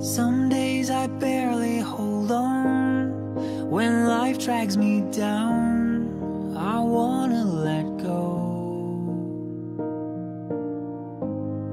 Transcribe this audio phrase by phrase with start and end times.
[0.00, 3.70] Some days I barely hold on.
[3.70, 8.22] When life drags me down, I wanna let go.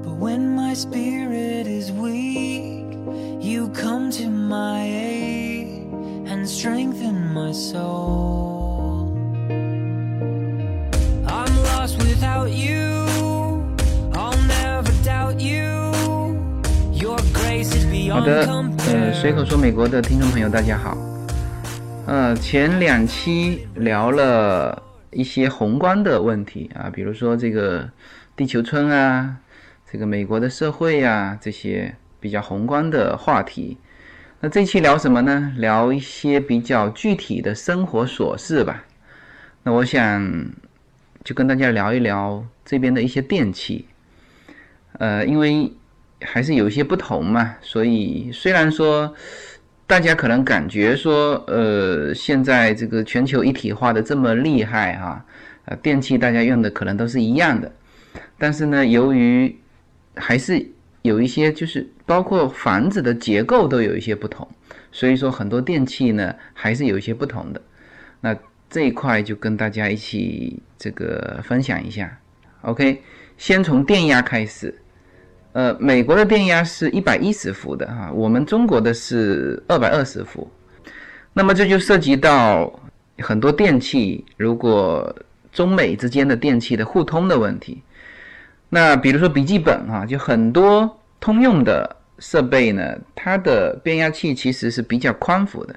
[0.02, 2.86] But when my spirit is weak,
[3.40, 5.92] you come to my aid
[6.26, 8.41] and strengthen my soul.
[18.12, 18.46] 好的，
[18.88, 20.94] 呃，随口说美国的听众朋友，大家好。
[22.06, 27.88] 呃，前两期聊了一些宏观的问题啊，比如说这个
[28.36, 29.38] 地球村啊，
[29.90, 33.78] 这个美国的社会啊，这些比较宏观的话题。
[34.40, 35.54] 那这期聊什么呢？
[35.56, 38.84] 聊一些比较具体的生活琐事吧。
[39.62, 40.50] 那我想
[41.24, 43.86] 就跟大家聊一聊这边的一些电器。
[44.98, 45.72] 呃，因为
[46.24, 49.14] 还是有一些不同嘛，所以虽然说
[49.86, 55.24] 大家可能感觉说，呃，现在这个全球一体化的这么厉害哈、
[55.66, 57.70] 呃，电器大家用的可能都是一样的，
[58.38, 59.54] 但是呢，由于
[60.16, 60.66] 还是
[61.02, 64.48] 有一些就是包括房子的结构都有一些不同，
[64.90, 67.60] 所以说很多电器呢还是有一些不同的。
[68.20, 68.36] 那
[68.70, 72.18] 这一块就跟大家一起这个分享一下。
[72.62, 73.02] OK，
[73.36, 74.74] 先从电压开始。
[75.52, 80.50] 呃，美国的电压是一百一十伏的哈，我们中国的是二百二十伏。
[81.34, 82.72] 那么这就涉及到
[83.18, 85.14] 很多电器，如果
[85.52, 87.82] 中美之间的电器的互通的问题。
[88.70, 95.76] 那比如说笔记本哈，就很多通用的设备呢，它的变压器其实是比较宽幅的。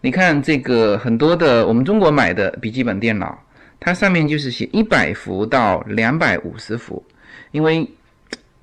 [0.00, 3.40] 你看这个很多的我们中国买的笔记本电脑，
[3.78, 7.00] 它上面就是写一百伏到两百五十伏，
[7.52, 7.88] 因为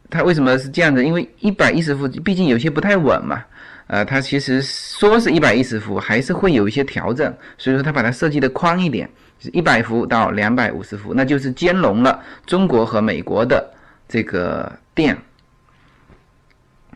[0.10, 1.04] 它为什么是这样子？
[1.04, 3.44] 因为一百一十伏毕竟有些不太稳嘛，
[3.88, 13.74] 呃，它其实说是一百一十伏，还是会有一些调整，所以说它把它设计的宽一点，是一百伏到两百五十伏，那就是兼容了中国和美国的
[14.08, 15.18] 这个电。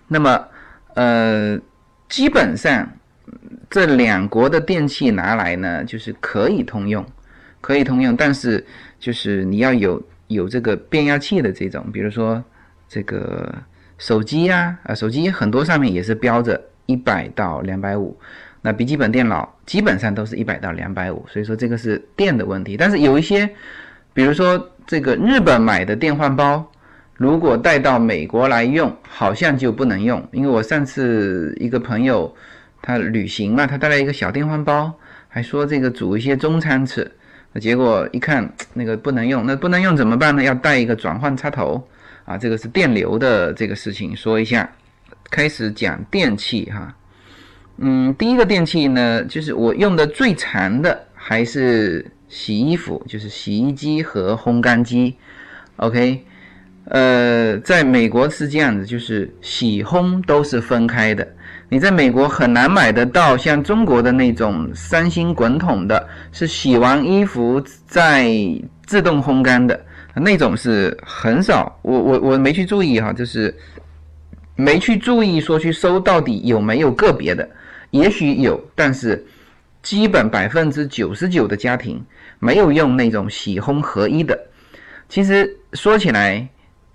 [0.08, 0.44] 那么，
[0.96, 1.60] 呃，
[2.08, 2.92] 基本上
[3.70, 7.06] 这两国的电器拿来呢，就是可以通用，
[7.62, 8.66] 可以通用，但是
[9.00, 12.44] 就是你要有有这个变压器的这种，比如说
[12.90, 13.54] 这个
[14.00, 18.18] 手机呀、啊，手机很多上面也是标着一百到两百五，
[18.64, 22.76] 那笔记本电脑基本上都是一百到两百五，所以说这个是电的问题。
[22.76, 23.48] 但是有一些，
[24.12, 26.66] 比如说这个日本买的电饭煲，
[27.16, 32.36] 如果带到美国来用，好像就不能用，因为我上次一个朋友
[32.82, 34.92] 他旅行嘛，他带来一个小电饭煲，
[35.28, 37.12] 还说这个煮一些中餐吃，
[37.62, 40.42] 结果一看那个不能用，那不能用怎么办呢？
[40.42, 41.88] 要带一个转换插头。
[42.30, 44.70] 啊，这个是电流的这个事情，说一下。
[45.32, 46.96] 开始讲电器哈，
[47.78, 55.16] 嗯，第一个电器呢，就是我用的最长的还是洗衣服，就是洗衣机和烘干机。
[55.78, 56.24] OK，
[56.86, 61.28] 呃，在美国是这样子，就是洗烘都是分开的。
[61.68, 68.28] 你在美国很难买得到像中国的那种三星滚筒的，是洗完衣服再
[68.88, 69.80] 自动烘干的。
[70.16, 73.56] 那种是很少，我我我没去注意哈，就是
[74.56, 77.48] 没去注意说去搜到底有没有个别的，
[77.92, 79.26] 也许有，但是
[79.82, 82.04] 基本百分之九十九的家庭
[82.40, 84.38] 没有用那种洗烘合一的。
[85.08, 86.46] 其实说起来，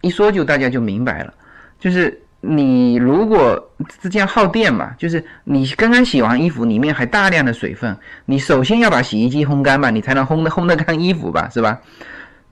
[0.02, 1.32] 一说就大家就明白了，
[1.80, 7.96] 就是你如果是这样耗电嘛，就是你刚刚洗完衣服，里面还大量的水分，
[8.26, 11.80] 你首先要把洗衣机烘干吧，你才能烘得烘得干衣服吧，是吧？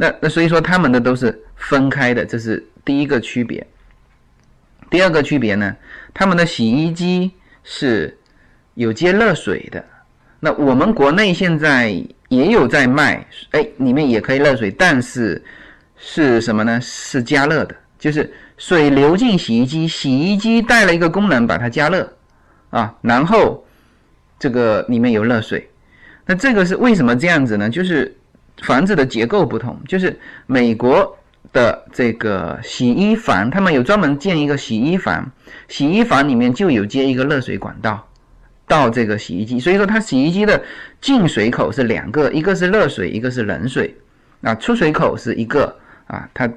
[0.03, 3.65] 那那所以说他们的都是分开的，这是第一个区别。
[4.91, 5.77] 第二个区别呢，
[6.13, 7.31] 他们的洗衣机
[7.63, 8.19] 是
[8.75, 9.85] 有接热水的。
[10.41, 11.91] 那我们国内现在
[12.29, 15.41] 也有在卖，哎，里面也可以热水，但是
[15.97, 16.81] 是什么呢？
[16.81, 22.13] 是加热的，就是水流进洗衣机，洗衣机带了一个功能把它加热
[22.71, 23.65] 啊，然后
[24.37, 25.71] 这个里面有热水。
[26.27, 27.71] 那这个是为什么这样子呢？
[27.71, 28.13] 就是
[28.61, 31.19] 房子的结构不同，就是美国
[31.53, 35.31] 的这个洗衣房，他们有专门建一个洗衣房，
[35.69, 38.07] 洗衣房里面就有接一个热水管道
[38.67, 40.63] 到这个洗衣机，所以说它洗衣机的
[41.01, 43.95] 进水口是两个，一个是热水，一个是冷水，
[44.43, 45.77] 啊，出水口是一个
[46.07, 46.49] 啊，它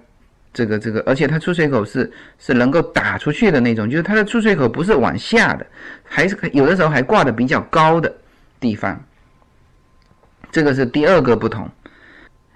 [0.53, 5.65] 这个这个，而且它出水口是是能够打出去的那种，就是它的出水口不是往下的，
[6.03, 8.15] 还是有的时候还挂的比较高的
[8.59, 9.03] 地方，
[10.51, 11.69] 这个是第二个不同。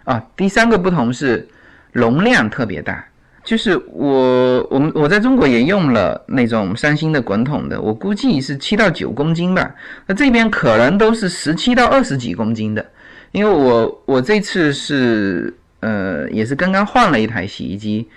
[0.04, 1.48] 啊，第三个不同是
[1.92, 3.06] 容量特别大。
[3.42, 9.74] 就是我我们我在中国也用了那种三星的滚筒的，我估计是七到九公斤吧。
[10.06, 12.86] 那这边可能都是十七到二十几公斤的，
[13.32, 18.08] 因为我我这次是呃也是刚刚换了一台洗衣机，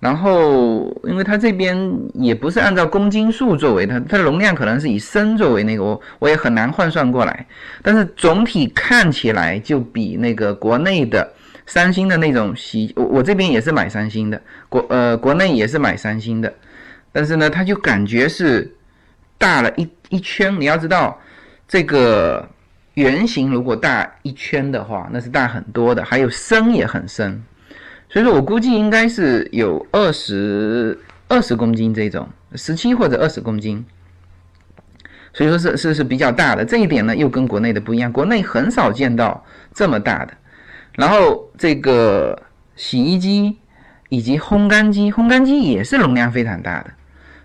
[0.00, 7.46] 然后因为它这边也不是按照公斤数作为它它的容量可能是以升作为那个，我我也很难换算过来，
[7.82, 11.32] 但是总体看起来就比那个国内的。
[11.66, 16.52] 三星的那种洗，我我这边也是买三星的，国呃国内也是买三星的，
[17.12, 18.74] 但是呢，它就感觉是
[19.38, 20.60] 大了一一圈。
[20.60, 21.16] 你要知道，
[21.68, 22.48] 这个
[22.94, 27.40] 圆形如果大一圈的话，那是大很多的，还有深也很深。
[28.10, 30.98] 所以说我估计应该是有二十
[31.28, 33.82] 二十公斤这种，十七或者二十公斤。
[35.32, 40.34] 所以说是是是比较大的，这一点呢又跟国内的不一样，国内很少见到这么大的。
[40.96, 42.42] 然后这个
[42.74, 43.56] 洗衣机
[44.08, 46.90] 以及烘干机，烘干机也是容量非常大的，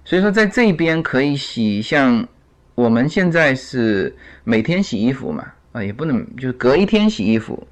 [0.04, 2.28] 所以说在这边可以洗，像
[2.74, 7.68] 我们现在是每天洗衣服嘛，啊也不能就是隔一天洗衣服，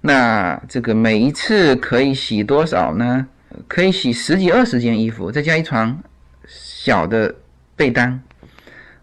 [0.00, 3.26] 那这个每一次可以洗多少呢？
[3.66, 5.98] 可以洗十几二十件衣服，再加一床
[6.46, 7.34] 小的
[7.74, 8.20] 被单，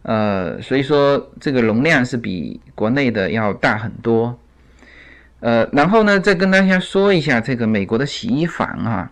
[0.03, 4.39] 呃，所以说这个容量是比国内的要大很多。
[5.42, 9.12] 呃，然后呢，再跟大家说一下这个美国的洗衣房啊。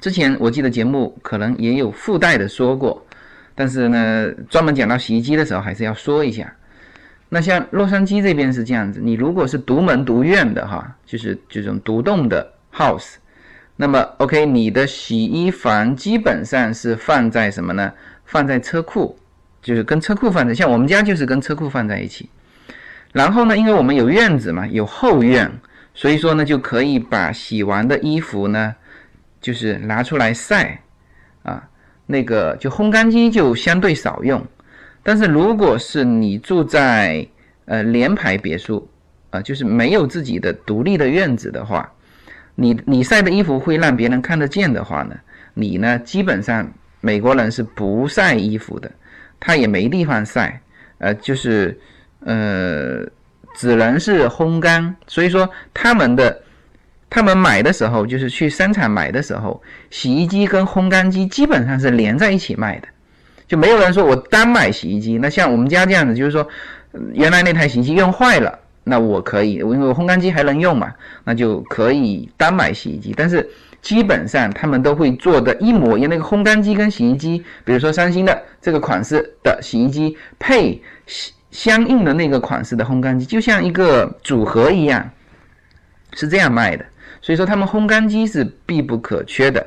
[0.00, 3.04] 之前我记得节目可能也有附带的说过，
[3.54, 6.54] 但是呢，专门讲到洗衣机的时候还是要说一下。
[7.34, 13.14] 那像洛杉矶这边是这样子，你如果是独门独院的哈，就是这种独栋的 house，
[13.74, 17.92] 那么 OK，你的洗衣房基本上是放在什么呢？
[18.24, 19.18] 放在车库，
[19.60, 22.30] 就是跟车库放在，像我们家就是跟车库放在一起。
[23.10, 25.50] 然后呢，因为我们有院子嘛，有后院，
[25.92, 28.76] 所以说呢，就可以把洗完的衣服呢，
[29.40, 30.82] 就是拿出来晒，
[31.42, 31.68] 啊，
[32.06, 34.46] 那个就烘干机就相对少用。
[35.04, 37.24] 但是如果是你住在
[37.66, 38.88] 呃联排别墅，
[39.30, 41.88] 啊，就是没有自己的独立的院子的话，
[42.56, 45.14] 你你晒的衣服会让别人看得见的话呢，
[45.54, 46.68] 你呢基本上
[47.00, 48.90] 美国人是不晒衣服的，
[49.38, 50.60] 他也没地方晒，
[50.98, 51.78] 呃，就是。
[52.26, 53.04] 呃，
[53.54, 56.42] 只能是烘干，所以说他们的
[57.10, 62.88] 他们买的时候，就是去商场买的时候，洗衣机跟烘干机基本上是连在一起卖的，
[63.46, 65.18] 就没有人说我单买洗衣机。
[65.18, 66.46] 那像我们家这样子，就是说
[67.12, 70.92] 原来那台洗衣机用坏了，那我可以，因为我烘干机还能用嘛，
[71.24, 73.14] 那就可以单买洗衣机。
[73.16, 73.48] 但是
[73.82, 81.32] 基本上他们都会做的一模一样，那个烘干机跟洗衣机，比如说三星的这个款式的洗衣机配相。
[81.54, 85.08] 相应的那个款式的烘干机，就像一个组合一样，
[86.12, 86.84] 是这样卖的。
[87.22, 89.64] 所以说，他们烘干机是必不可缺的。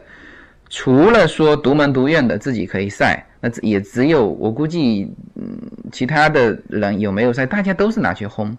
[0.69, 5.57] 除了说独门独院的自己可以晒，那也只有我估计，嗯，
[5.91, 8.55] 其他的人有没有晒，大家都是拿去烘。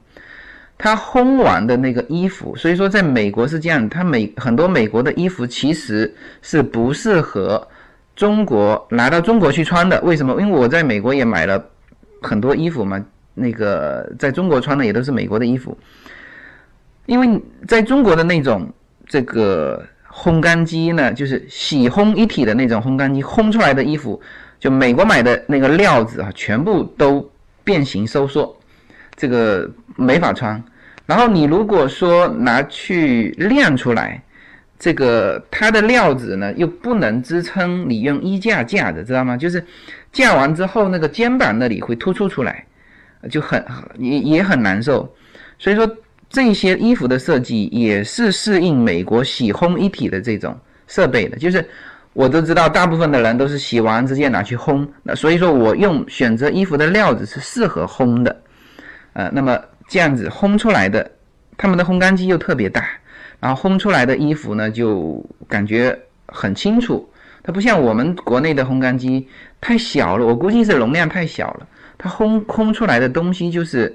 [0.77, 7.67] 他烘完的那个衣服，所以说在美国是这样，他美很多美国的衣服其实是不适合
[8.15, 10.01] 中国拿到中国去穿的。
[10.03, 10.41] 为什么？
[10.41, 11.63] 因为我在美国也买了
[12.23, 13.05] 很多衣服嘛。
[13.41, 15.79] 那个在中国穿的也都是美国的衣服，
[17.07, 18.69] 因为在中国的那种
[19.07, 19.81] 这个
[20.19, 24.21] 烘干机呢，就是洗烘一体的那种烘干机，烘出来的衣服，
[24.59, 27.31] 就美国买的那个料子啊，全部都
[27.63, 28.59] 变形收缩，
[29.15, 30.63] 这个没法穿。
[31.07, 34.21] 然后你如果说拿去晾出来，
[34.79, 39.37] 这个它的料子呢又不能支撑你用衣架架着，知道吗？
[39.37, 39.65] 就是
[40.13, 42.65] 架完之后，那个肩膀那里会突出出来。
[43.33, 43.61] 就很
[43.99, 45.13] 也也很难受，
[45.59, 45.85] 所以说
[46.31, 50.57] 这些衣服的设计也是适应美国洗烘一体的这种
[50.87, 51.37] 设备的。
[51.37, 51.67] 就是
[52.13, 58.43] 我都知道，大部分的人都是洗完直接拿去烘，那所以说我用选择衣服的料子是适合烘的，
[59.13, 59.59] 呃，那么
[59.89, 61.11] 这样子烘出来的，
[61.57, 62.85] 他们的烘干机又特别大，
[63.41, 67.09] 然后烘出来的衣服呢就感觉很清楚，
[67.43, 69.27] 它不像我们国内的烘干机
[69.61, 71.67] 太小了，我估计是容量太小了。
[71.97, 73.93] 它烘烘出来的东西就是，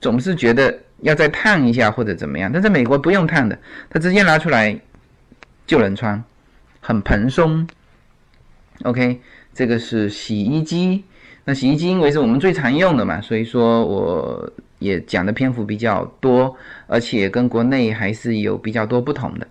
[0.00, 3.58] 总是觉得要再烫一下或者怎么样，但在美国不用烫的，
[3.90, 4.80] 它直接拿出来
[5.66, 6.22] 就能穿，
[6.80, 7.68] 很蓬松。
[8.82, 9.20] OK，
[9.52, 11.04] 这个是洗衣机。
[11.44, 19.46] 那洗衣机因为是我们最常用的嘛，所以说我也讲的篇幅比较多，而且跟国内还是有比较多不同的。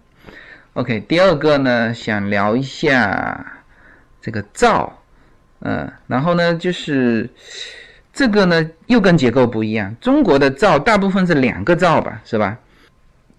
[0.74, 3.64] OK，第二个呢，想聊一下
[4.20, 5.02] 这个灶，
[5.60, 7.30] 嗯，然后呢就是。
[8.16, 12.58] 这个呢又跟结构不一样，中国的灶大部分是两个灶吧，是吧？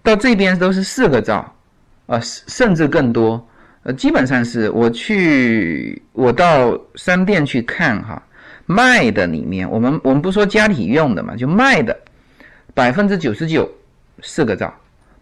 [0.03, 1.51] 到这边都是四个灶，
[2.05, 3.49] 啊，甚至更多。
[3.85, 8.23] 呃，基本上是我去，我到商店去看哈，
[8.67, 11.99] 卖的里面，我们我们不说家庭用的嘛，就卖的
[12.75, 13.67] 百分之九十九
[14.21, 14.73] 四个罩。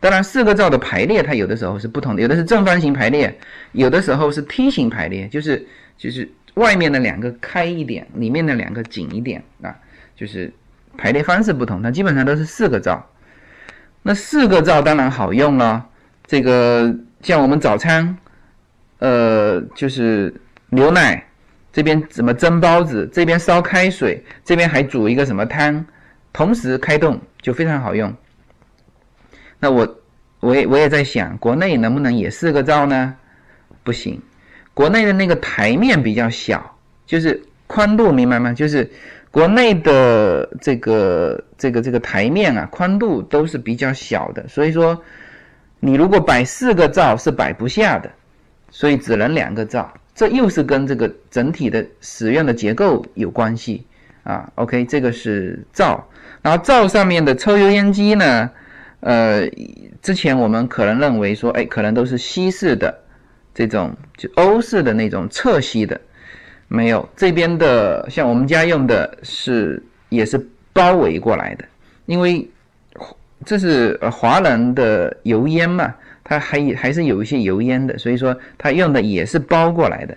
[0.00, 3.38] 当然，四个罩的排列它有的时候是不同的，有的是正方形排列，
[3.70, 5.64] 有的时候是梯形排列，就是
[5.96, 9.74] 就是外面的两个开一点，里面的两个紧一点啊，
[10.16, 10.52] 就是
[10.96, 13.04] 排列方式不同，它基本上都是四个灶。
[14.02, 15.86] 那四个灶当然好用了，
[16.26, 18.16] 这个像我们早餐。
[19.00, 20.32] 呃，就是
[20.70, 21.26] 牛奶
[21.70, 25.84] 这边怎么蒸包子，这边烧开水，这边还煮一个什么汤，
[26.32, 28.14] 同时开动就非常好用。
[29.58, 30.00] 那我
[30.40, 33.14] 我也我也在想，国内能不能也四个灶呢？
[33.82, 34.22] 不行，
[34.74, 36.76] 国内的那个台面比较小，
[37.06, 38.52] 就是宽度明白吗？
[38.52, 38.90] 就是
[39.30, 45.00] 国内的这个这个这个台面啊，宽度都是比较小的，所以说
[45.80, 48.10] 你如果摆四个灶是摆不下的。
[48.76, 53.86] 所以只能两个灶，这又是跟这个整体的使用的结构有关系
[54.24, 54.50] 啊。
[54.56, 56.04] OK，这个是灶，
[56.42, 58.50] 然后灶上面的抽油烟机呢，
[58.98, 59.48] 呃，
[60.02, 62.92] 之前我们可能认为说，哎，可能都是西式的
[63.54, 66.00] 这种，就欧式的那种侧吸的，
[66.68, 70.38] 没有这边的，像我们家用的是也是
[70.72, 71.64] 包围过来的，
[72.06, 72.46] 因为
[73.44, 75.94] 这是华人的油烟嘛。
[76.26, 80.16] 它还还是有一些油烟的，所以说它用的也是包过来的，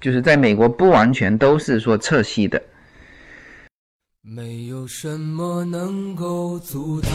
[0.00, 2.62] 就是在美国不完全都是说侧吸的。
[4.22, 7.10] 没有什么能够阻挡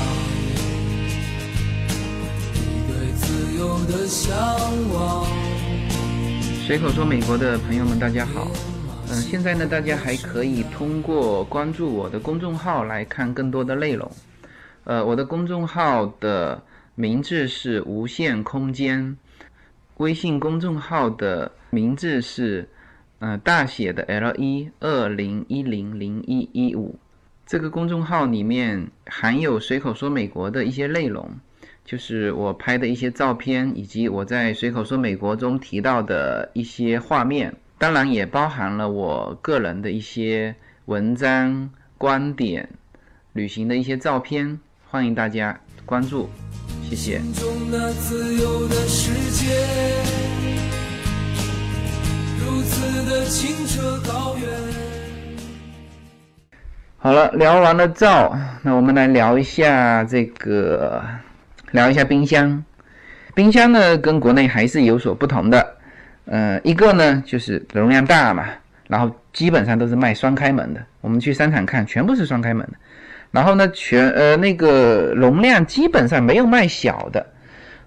[3.88, 4.34] 的向
[4.94, 5.26] 往。
[6.66, 8.48] 随口说，美国的朋友们，大家好。
[9.10, 14.12] 嗯，现在呢，大家还可以通过关注我的公众号来看更多的内容。
[14.84, 16.62] 呃，我的公众号的。
[16.94, 19.18] 名字是无限空间，
[19.98, 22.68] 微信公众号的名字是，
[23.20, 27.00] 呃，大写的 L 一二零一零零一一五。
[27.48, 31.32] 这个公众号里面含有随口说美国的一些内容，
[31.84, 42.70] 就是我拍的一些照片，以及我在随口说美国中提到的一些画面，当然也包含了我个人的一些文章、观点、
[43.34, 46.30] 旅行的一些照片，欢迎大家关注。
[46.84, 47.22] 谢谢。
[56.98, 61.04] 好了，聊完了灶，那我们来聊一下这个，
[61.72, 62.64] 聊一下冰箱。
[63.34, 65.76] 冰箱呢，跟国内还是有所不同的。
[66.26, 68.46] 呃，一个呢就是容量大嘛，
[68.88, 70.82] 然后基本上都是卖双开门的。
[71.02, 72.74] 我们去商场看，全部是双开门的。
[73.32, 77.26] 然后呢，全呃那个容量基本上没有卖小的，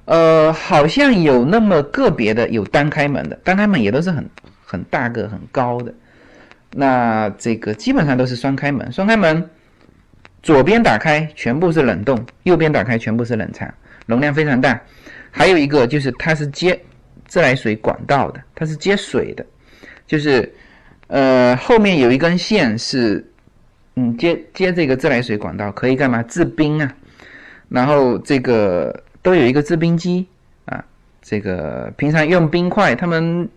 [0.06, 4.28] 呃，好像有那么个别的有单开门的，单开门也都是很
[4.64, 5.92] 很大个很高的。
[6.76, 9.48] 那这个基本上都是双开门，双开门
[10.44, 13.68] 左边打开全部是冷冻，右边打开全部是冷藏，
[14.06, 14.80] 容量非常大。
[15.32, 16.78] 还有一个就是它是接
[17.26, 19.44] 自来水管道的，它是接水的，
[20.06, 20.54] 就是
[21.08, 23.26] 呃后面有一根线是。
[23.96, 26.20] 嗯，接接这个自来水管道可以干嘛？
[26.24, 26.92] 制冰啊，
[27.68, 30.26] 然后这个都有一个制冰机
[30.64, 30.84] 啊。
[31.22, 33.48] 这个平常用冰块，他们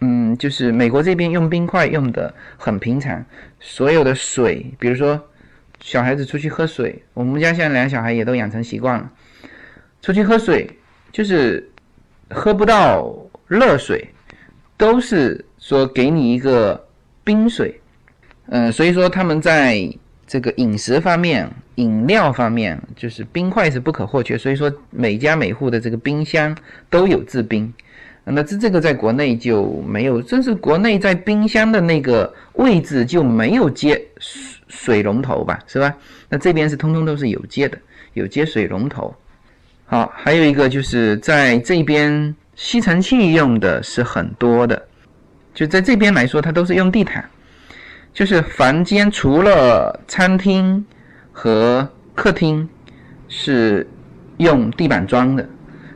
[0.00, 3.24] 嗯，就是美国这边用冰块用的很平常。
[3.60, 5.18] 所有的水，比如说
[5.80, 9.10] 小孩子出去喝水，我们家现在两小孩也都养成习惯了，
[10.02, 10.68] 出去喝水
[11.12, 11.68] 就是
[12.30, 13.16] 喝不到
[13.46, 14.06] 热水，
[14.76, 16.86] 都是说给你一个
[17.24, 17.80] 冰水。
[18.50, 19.88] 嗯，所以说他们在
[20.26, 24.38] 这个饮食方面、饮料方面，就是冰块是不可或缺。
[24.38, 26.56] 所以说每家每户的这个冰箱
[26.90, 27.72] 都有制冰。
[28.24, 33.98] 那这这个在国内就没有，正是国内在冰箱的那个位置就没有接
[34.68, 35.94] 水龙头吧，是吧？
[36.28, 37.78] 那这边是通通都是有接的，
[38.14, 39.14] 有接水龙头。
[39.86, 44.80] 好，还有一个就是在这边吸尘器用的是很多的，
[45.54, 47.24] 就在这边来说，它都是用地毯。
[48.12, 50.84] 就是房间除了餐厅
[51.30, 52.68] 和客厅
[53.28, 53.86] 是
[54.38, 55.48] 用地板装的，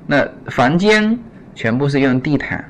[0.07, 1.19] 那房间
[1.55, 2.64] 全部是用地毯。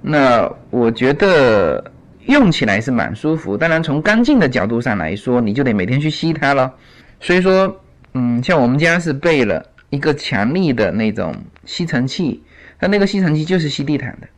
[0.00, 1.92] 那我觉得
[2.28, 3.56] 用起来是蛮舒服。
[3.56, 6.72] 当然，从干净的角度上来说，你就得每天去吸它了。
[7.20, 7.80] 所以说，
[8.14, 12.42] 嗯，像我们家是备了一个强力的那种吸尘器，
[12.78, 14.28] 它那个吸尘器就是吸地毯的。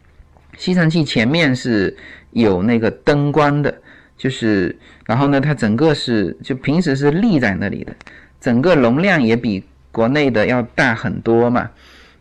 [0.56, 1.96] 吸尘器前面是
[2.30, 3.74] 有那个灯光的。
[4.16, 7.92] 就是，然后呢，它整个是就平时是立在那里的，
[8.38, 11.70] 整个容量也比国内的要大很多嘛。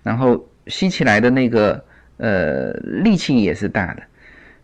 [0.01, 1.83] 然后吸起来的那个
[2.17, 2.71] 呃，
[3.03, 4.03] 力气也是大的。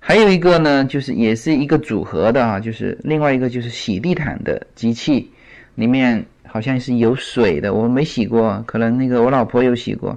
[0.07, 5.31] 还有一个呢，就是也是一个组合的啊，就是另外一个就是洗地毯的机器，
[5.73, 10.15] 里面好像是有水的，我没洗过，可能那个我老婆有洗过。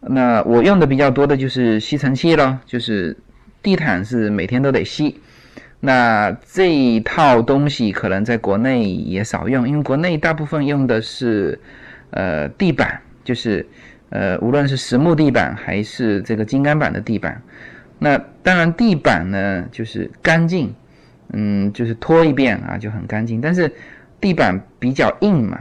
[0.00, 3.16] 那我用的比较多的就是吸尘器了，就是
[3.62, 5.20] 地毯是每天都得吸。
[5.78, 11.56] 那这一套东西可能在国内也少用，因为国内大部分用的是
[12.10, 13.64] 呃地板，就是
[14.10, 17.40] 呃无论是实木地板还是这个金刚板的地板。
[18.02, 20.74] 那当然地板呢就是干净，
[21.32, 23.40] 嗯，就是拖一遍啊就很干净。
[23.40, 23.72] 但是
[24.20, 25.60] 地板比较硬嘛。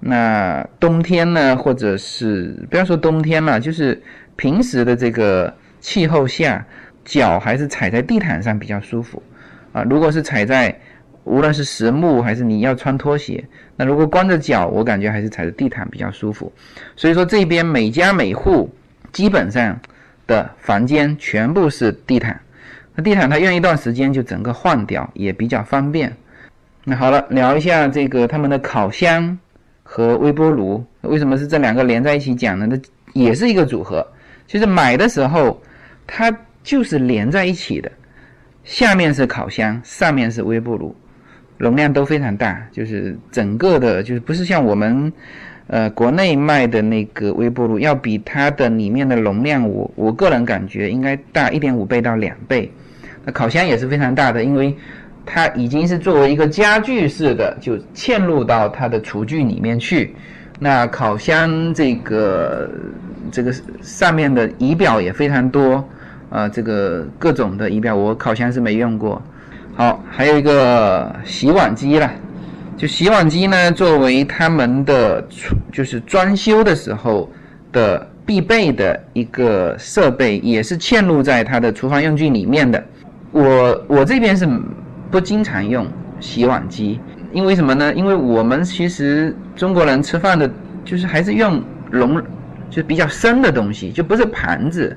[0.00, 4.02] 那冬天呢，或者是不要说冬天了，就是
[4.34, 6.66] 平时的这个气候下，
[7.04, 9.22] 脚还是踩在地毯上比较舒服
[9.72, 9.84] 啊。
[9.84, 10.76] 如果是踩在
[11.24, 13.44] 无论是实木还是你要穿拖鞋，
[13.76, 16.50] 那如果光着脚，我感觉还是踩着地毯比较舒服。
[16.96, 18.74] 所以说这边每家每户
[19.12, 19.78] 基本上
[20.26, 22.40] 的房间全部是地毯，
[22.94, 26.12] 那地毯它用一段时间就整个换掉，也比较方便。
[26.84, 29.38] 那好了，聊一下这个他们的烤箱。
[29.84, 32.66] 和微波炉为什么是这两个连在一起讲呢？
[32.66, 32.80] 那
[33.12, 34.06] 也是一个组合。
[34.46, 35.60] 就是买的时候，
[36.06, 37.92] 它就是连在一起的，
[38.64, 40.96] 下面是烤箱，上面是微波炉，
[41.58, 42.66] 容量都非常大。
[42.72, 45.12] 就是整个的，就是不是像我们
[45.66, 52.70] 呃国内卖的那个微波炉，要比它的里面的容量，我我个人感觉应该大一点五倍到两倍。
[53.24, 54.76] 那烤箱也是非常大的，因为。
[55.24, 60.16] 它已经是作为一个家具式的，就嵌入到它的厨具里面去。
[60.58, 62.68] 那烤箱这个
[63.30, 65.88] 这个上面的仪表也非常多，
[66.28, 69.22] 啊，这个各种的仪表，我烤箱是没用过。
[69.76, 72.12] 好，还有一个洗碗机了，
[72.82, 75.24] 就洗碗机呢，作为他们的
[75.70, 77.30] 就是装修的时候
[77.70, 82.84] 的必备的一个设备，也是嵌入在它的厨房用具里面的。
[83.30, 84.48] 我我这边是。
[85.12, 85.86] 不经常用
[86.20, 86.98] 洗碗机，
[87.34, 87.92] 因为什么呢？
[87.92, 90.50] 因为我们其实中国人吃饭的，
[90.86, 92.18] 就是还是用笼，
[92.70, 94.96] 就比较深的东西，就不是盘子。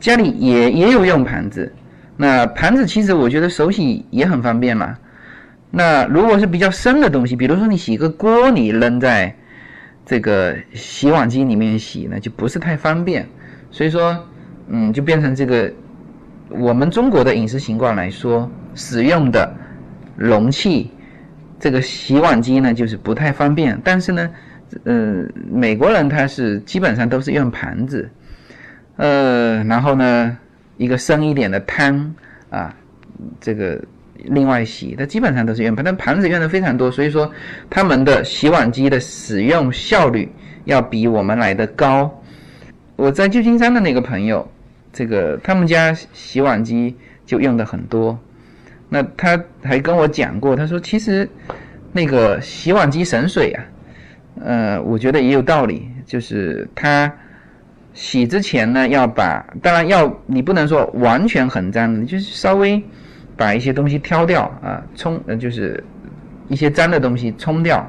[0.00, 1.72] 家里也也有用盘子，
[2.16, 4.98] 那盘子其实我觉得手洗也很方便嘛。
[5.76, 9.36] 那如果是比较深的东西，比如说你洗个锅，你扔在
[10.06, 13.28] 这个洗碗机里面洗呢，就不是太方便。
[13.70, 14.26] 所以说，
[14.68, 15.70] 嗯，就变成这个
[16.48, 18.50] 我们中国的饮食习惯来说。
[18.78, 19.54] 使用的
[20.16, 20.90] 容器，
[21.58, 23.80] 这个洗碗机呢，就是不太方便。
[23.82, 24.30] 但是呢，
[24.84, 28.10] 呃，美国人他是基本上都是用盘子，
[28.96, 30.36] 呃，然后呢，
[30.76, 32.14] 一个深一点的汤
[32.50, 32.74] 啊，
[33.40, 33.82] 这个
[34.24, 37.30] 另外洗，他基本上都是用盘，但盘子用的非常多，所以说
[37.68, 40.28] 他们的洗碗机的使用效率
[40.64, 42.22] 要比我们来的高。
[42.96, 44.48] 我在旧金山的那个朋友，
[44.92, 48.18] 这个他们家洗碗机就用的很多。
[48.88, 51.28] 那他还跟我讲过，他说其实
[51.92, 53.64] 那个洗碗机省水啊，
[54.42, 55.88] 呃，我觉得也有道理。
[56.06, 57.12] 就是他
[57.92, 62.80] 洗之前呢，要把当然要你不能说完全很脏，你就是稍微
[63.36, 65.82] 把一些东西挑掉啊，冲呃就是
[66.48, 67.84] 一些脏的东西冲掉，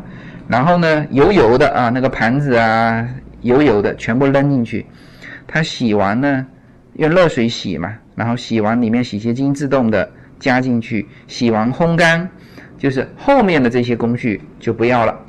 [0.47, 3.07] 然后呢油油的啊那个盘子啊
[3.41, 4.85] 油油的全部扔进去，
[5.47, 6.45] 他洗完呢
[6.95, 10.09] 用热水洗嘛，然后洗完里面洗洁精自动的。
[10.39, 12.29] 加进去，洗完烘干，
[12.77, 15.19] 就是后面的这些工序就不要了，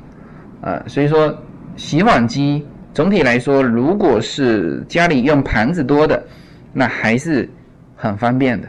[0.61, 1.35] 呃，所以说
[1.75, 6.23] 洗碗机总体来说，如果是家里用盘子多的，
[6.71, 7.49] 那还是
[7.95, 8.67] 很方便的，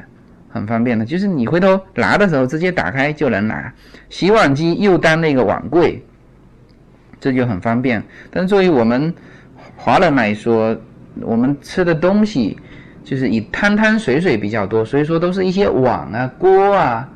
[0.50, 3.72] 很方便的，就是你回头拿的时候直接打开就能拿。
[4.08, 6.04] 洗碗机又当那个碗柜，
[7.18, 8.02] 这就很方便。
[8.30, 9.14] 但作为我们
[9.76, 10.76] 华人来说，
[11.20, 12.58] 我们吃的东西。
[13.02, 17.08] 就是以汤汤水水比较多，所以说都是一些碗啊、锅啊，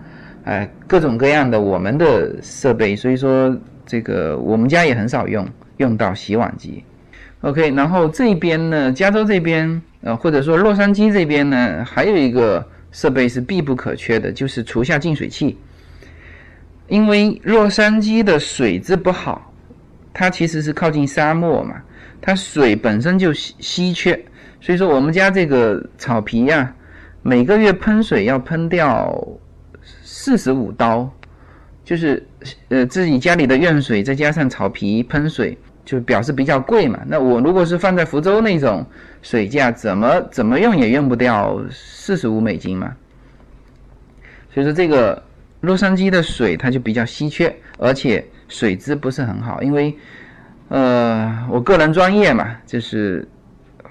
[0.44, 3.55] 哎，各种各样的我们的设备，所以说
[3.87, 6.83] 这个我们家也很少用用到洗碗机。
[7.42, 15.59] OK，然后这边呢，加州这边呃，或者说洛杉矶这边呢，还有一个设备是必不可缺的，就是厨下净水器。
[16.87, 19.53] 因为洛杉矶的水质不好，
[20.13, 21.75] 它其实是靠近沙漠嘛，
[22.21, 24.25] 它水本身就稀稀缺。
[24.61, 26.73] 所以说，我们家这个草皮呀，
[27.23, 29.27] 每个月喷水要喷掉
[30.03, 31.11] 四十五刀，
[31.85, 32.25] 就是
[32.69, 37.01] 呃自己家里的院水再加上草皮喷水，就表示比较贵嘛。
[37.07, 38.87] 那我如果是放在福州那种
[39.25, 42.95] 水价，怎么怎么用也用不掉四十五美金嘛。
[44.53, 45.21] 所以说，这个
[45.63, 49.99] 洛杉矶的水它就比较稀缺，而且水质不是很好，因为
[50.69, 53.27] 呃我个人专业嘛，就是。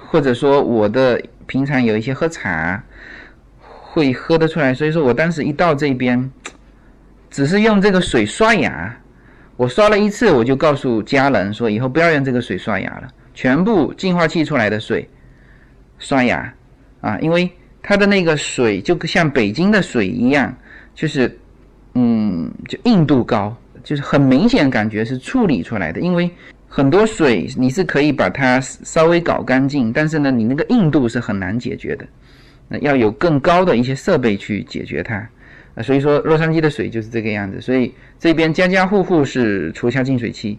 [0.05, 2.83] 或者说我的平常有一些喝茶
[3.65, 6.31] 会喝得出来，所以说我当时一到这边，
[7.31, 8.95] 只是用这个水刷牙，
[9.57, 15.09] 我刷了一次，我就告诉家人说以后不要用这个水刷牙了，全部净化器出来的水
[16.03, 16.53] 刷牙
[17.01, 17.49] 啊，因为
[17.81, 20.55] 它的那个水就像北京的水一样，
[20.93, 21.39] 就是
[21.95, 26.29] 嗯，就硬度高，就是很明显感觉是处理出来的，因为。
[26.75, 32.03] 很多水你是可以把它稍微搞干净，但是呢，你那个硬度是很难解决的，
[32.67, 35.17] 那要有更高的一些设备去解决它。
[35.75, 37.61] 啊，所以说洛杉矶的水就是这个样子。
[37.61, 40.57] 所以这边家家户户是厨下净水器。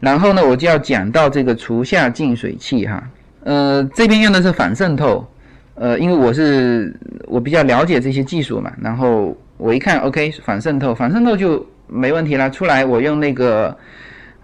[0.00, 3.06] 然后呢，我就要讲到这个厨下净水器哈，
[3.44, 5.26] 呃，这边用的是反渗透，
[5.74, 6.94] 呃，因为我是
[7.26, 12.50] 我比较了解这些技术嘛，然后我一看，OK，反渗透，反渗透就没问题了。
[12.50, 13.76] 出来我用那个。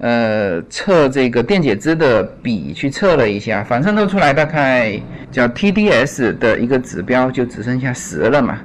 [0.01, 4.93] 呃，测这个电解质的笔去测了一下，反渗透出来大概
[5.29, 8.61] 叫 TDS 的一个指标就只剩下十了嘛。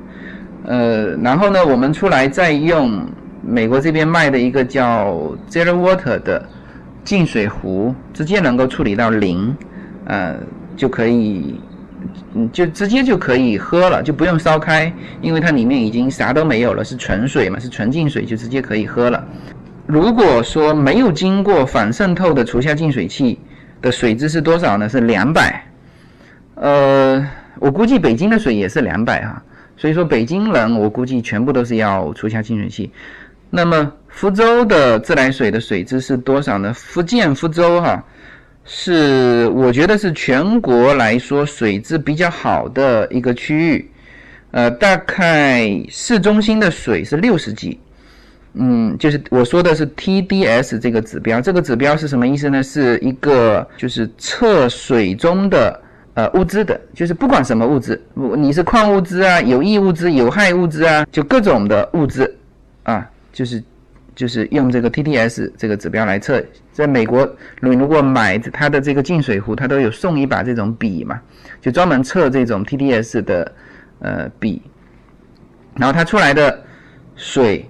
[0.66, 3.04] 呃，然后呢，我们出来再用
[3.42, 6.48] 美国这边卖的一个叫 Zero Water 的
[7.04, 9.58] 净水壶，直接能够处理到零，
[10.06, 10.38] 呃，
[10.76, 11.60] 就可以，
[12.34, 19.24] 嗯，就直接就可以喝了，就不用烧开，因为它里面已经啥都没有了，是纯水嘛，是纯净水，就直接可以喝了。
[19.86, 23.40] 如果说没有经过反渗透的厨下净水器
[23.82, 24.88] 的水质是多少呢？
[24.88, 25.66] 是两百。
[26.56, 27.28] 呃，
[27.60, 29.44] 我估计北京的水也是两百哈。
[29.76, 32.92] 所以说北京人我估计全部都是要厨下净水器。
[33.50, 36.74] 那么福州的自来水的水质是多少呢？
[36.74, 38.04] 福建福州哈
[38.66, 43.90] 是我觉得是全国来说水质比较好的一个区域。
[44.52, 47.80] 呃，大概市中心的水是六十几。
[48.54, 52.62] 嗯，就是我说的是 TDS 这个指标，这个指标是什么意思呢？
[52.62, 55.82] 是一个就是测水中的
[56.14, 58.00] 呃物质的，就是不管什么物质，
[58.38, 62.32] 你是矿物质啊、有益物质、有害物质啊，就各种的物质
[62.84, 63.60] 啊，就是
[64.16, 66.44] 就是用这个 TDS 这个指标来测。
[66.72, 67.28] 在美国，
[67.62, 71.22] 你如果买它的这个净水壶，它都有送一把这种笔嘛，
[71.62, 73.52] 就专门测这种 TDS 的
[74.00, 74.62] 呃笔，
[75.76, 76.64] 然后它出来的
[77.16, 77.66] 水。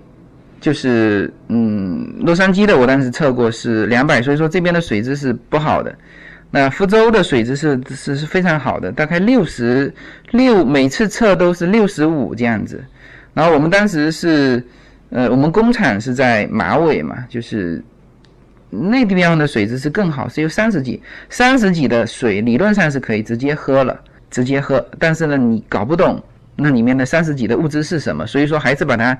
[0.62, 5.93] 就是嗯，洛杉矶的我当时测过是两百，所以说这边的水质是不好的。
[6.49, 9.93] 那福州的水质是是是非常好的，大概六十
[10.32, 12.82] 六，每次测都是六十五这样子。
[13.34, 14.63] 然后我们当时是
[15.13, 17.82] 呃，我们工厂是在马尾嘛，就是
[18.69, 23.97] 那地方的水质是更好，是有三十几，三十几的水理论上是可以直接喝了，
[24.30, 24.86] 直接喝。
[24.99, 26.21] 但是呢，你搞不懂
[26.56, 29.17] 那里面的三十几的物质是什么，所以说还是把它。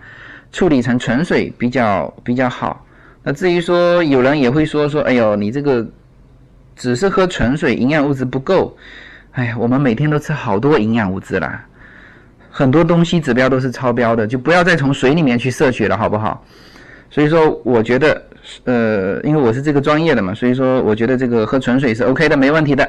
[0.52, 2.86] 处理成纯水比较比较好。
[3.24, 5.84] 那至于说有人也会说说，哎呦，你这个
[6.76, 8.78] 只是喝纯水，营养物质不够。
[9.32, 11.66] 哎呀，我们每天都吃好多营养物质啦，
[12.56, 16.46] 很多东西指标都是超标的，就不要再从水里面去摄取了，好不好？
[17.10, 18.24] 所以说，我觉得，
[18.66, 22.88] 呃，因为我是这个专业的嘛，所以说我觉得这个喝纯水是 OK 的，没问题的。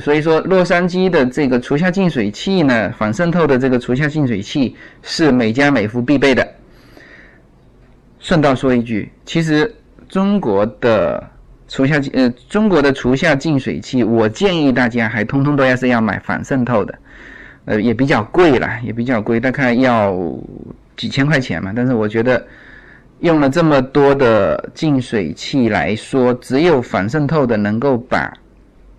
[0.00, 6.46] 所以说，洛杉矶的这个厨下净水器呢，反渗透的这个厨下净水器是每家每户必备的。
[8.18, 9.72] 顺道说一句，其实
[10.08, 11.24] 中国的
[11.68, 16.96] 厨下呃，中国的厨下净水器，我建议大家还通通都要是要买反渗透的，
[17.64, 20.16] 呃，也比较贵了，也比较贵，大概要
[20.96, 21.72] 几千块钱嘛。
[21.74, 22.46] 但是我觉得
[23.20, 28.32] 用了这么多的净水器来说，只有反渗透的能够把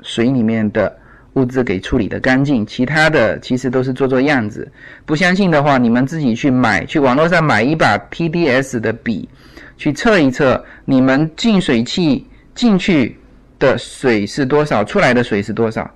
[0.01, 0.97] 水里面的。
[1.35, 4.69] 物质给处理的干净，其他的其实都是做做样子。
[5.05, 9.29] 不相信的话，你们自己去买，去网络上买一把 TDS 的笔，
[9.77, 13.17] 去测一测你们净水器进去
[13.57, 15.89] 的水是多少，出来的水是多少，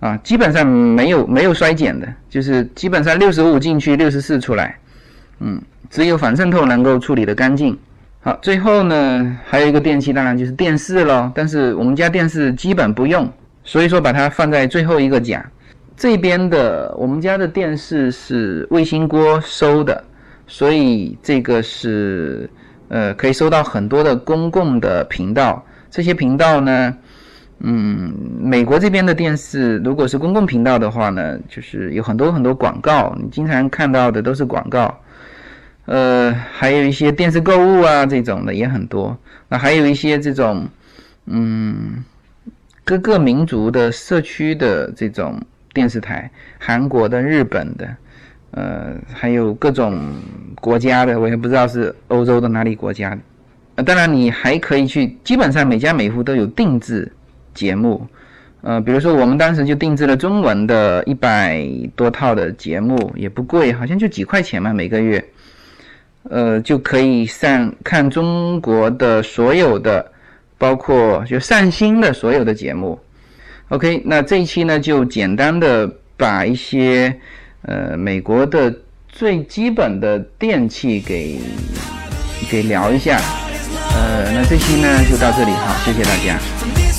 [0.00, 4.78] 啊，基本上没有没有衰减的，就是基本上六十五进去，六十四出来，
[5.38, 7.78] 嗯，只有反渗透能够处理的干净。
[8.22, 13.30] 好，最后呢，还有一个电器，当然就是电视喽，但是我们家电视基本不用。
[13.62, 15.44] 所以说把它放在最后一个讲，
[15.94, 20.02] 这边的我们家的电视是卫星锅收的，
[20.46, 22.48] 所以这个是
[22.88, 25.62] 呃可以收到很多的公共的频道。
[25.90, 26.96] 这些频道呢，
[27.60, 34.98] 嗯，美国这边的电视如果是公共频道的话呢，就是有很多很多广告，你经常看到的都是广告。
[35.86, 39.16] 呃，还有一些电视购物啊这种的也很多。
[39.48, 40.66] 那还有一些这种，
[41.26, 42.04] 嗯。
[42.82, 45.40] 各个民族的社区的这种
[45.72, 47.96] 电视台，韩国的、日本的，
[48.50, 50.02] 呃，还有各种
[50.56, 53.16] 国家的，我也不知道是欧洲的哪里国家。
[53.76, 57.12] 呃，当然你还可以去，基本上每家每户都有定制
[57.54, 58.06] 节目，
[58.62, 65.24] 呃，比如说我们当时就定制了中文的一百多套的节目，也不贵，好像就几块钱嘛每个月，
[66.24, 70.12] 呃，就可以上看中国的所有的，
[70.58, 72.98] 包括就上新的所有的节目。
[73.68, 77.14] OK，那这一期呢就简单的把一些
[77.62, 78.74] 呃美国的
[79.08, 81.38] 最基本的电器给
[82.50, 83.20] 给聊一下。
[83.92, 86.89] 呃，那这期呢就到这里，好，谢谢大家。